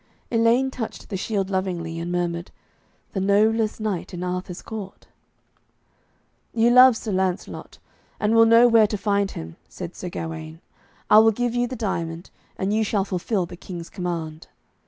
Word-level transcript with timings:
Elaine 0.31 0.71
touched 0.71 1.09
the 1.09 1.15
shield 1.15 1.51
lovingly, 1.51 1.99
and 1.99 2.11
murmured, 2.11 2.49
'The 3.13 3.19
noblest 3.19 3.79
knight 3.79 4.15
in 4.15 4.23
Arthur's 4.23 4.63
court.' 4.63 5.05
'You 6.55 6.71
love 6.71 6.97
Sir 6.97 7.11
Lancelot, 7.11 7.77
and 8.19 8.33
will 8.33 8.47
know 8.47 8.67
where 8.67 8.87
to 8.87 8.97
find 8.97 9.29
him,' 9.29 9.57
said 9.69 9.95
Sir 9.95 10.09
Gawaine. 10.09 10.59
'I 11.11 11.19
will 11.19 11.31
give 11.31 11.53
you 11.53 11.67
the 11.67 11.75
diamond, 11.75 12.31
and 12.57 12.73
you 12.73 12.83
shall 12.83 13.05
fulfil 13.05 13.45
the 13.45 13.55
King's 13.55 13.91
command.' 13.91 14.47